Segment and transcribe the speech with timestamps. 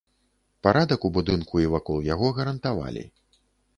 [0.67, 3.05] Парадак у будынку і вакол яго гарантавалі.